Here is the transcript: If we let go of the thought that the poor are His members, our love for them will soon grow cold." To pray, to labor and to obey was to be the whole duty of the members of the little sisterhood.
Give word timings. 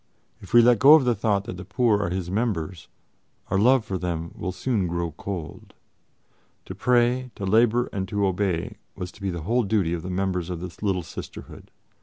If 0.39 0.51
we 0.51 0.63
let 0.63 0.79
go 0.79 0.95
of 0.95 1.05
the 1.05 1.13
thought 1.13 1.43
that 1.43 1.57
the 1.57 1.63
poor 1.63 2.01
are 2.01 2.09
His 2.09 2.31
members, 2.31 2.87
our 3.51 3.59
love 3.59 3.85
for 3.85 3.99
them 3.99 4.33
will 4.35 4.51
soon 4.51 4.87
grow 4.87 5.11
cold." 5.11 5.75
To 6.65 6.73
pray, 6.73 7.29
to 7.35 7.45
labor 7.45 7.87
and 7.93 8.07
to 8.07 8.25
obey 8.25 8.77
was 8.95 9.11
to 9.11 9.21
be 9.21 9.29
the 9.29 9.43
whole 9.43 9.61
duty 9.61 9.93
of 9.93 10.01
the 10.01 10.09
members 10.09 10.49
of 10.49 10.59
the 10.59 10.75
little 10.83 11.03
sisterhood. 11.03 11.69